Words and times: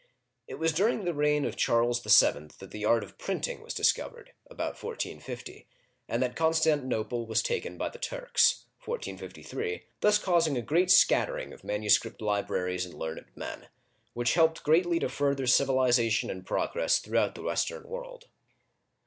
It 0.47 0.55
was 0.57 0.71
during 0.73 1.05
the 1.05 1.13
reign 1.13 1.45
of 1.45 1.55
Charles 1.55 2.01
VII. 2.01 2.47
that 2.57 2.71
the 2.71 2.85
art 2.85 3.03
of 3.03 3.19
printing 3.19 3.61
was 3.61 3.71
discovered 3.75 4.31
(about 4.49 4.81
1450), 4.83 5.67
and 6.09 6.23
that 6.23 6.35
Constanti 6.35 6.85
nople 6.87 7.27
was 7.27 7.43
taken 7.43 7.77
by 7.77 7.87
the 7.89 7.99
Turks 7.99 8.65
(1453), 8.83 9.83
thus 9.99 10.17
causing 10.17 10.57
a 10.57 10.63
great 10.63 10.89
scattering 10.89 11.53
of 11.53 11.63
manuscript 11.63 12.19
libraries 12.19 12.83
and 12.83 12.95
learned 12.95 13.25
men, 13.35 13.67
which 14.15 14.33
helped 14.33 14.63
greatly 14.63 14.97
to 14.97 15.07
further 15.07 15.45
civilization 15.45 16.31
and 16.31 16.47
progress 16.47 16.97
through 16.97 17.19
out 17.19 17.35
the 17.35 17.43
Western 17.43 17.87
world. 17.87 18.25